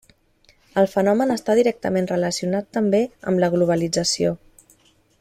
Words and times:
El 0.81 0.87
fenomen 0.93 1.33
està 1.35 1.57
directament 1.59 2.09
relacionat 2.13 2.73
també 2.79 3.05
amb 3.33 3.45
la 3.45 3.51
globalització. 3.57 4.37